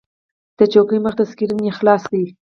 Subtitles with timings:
[0.57, 2.21] د چوکۍ مخې ته سکرین مې خلاص کړ.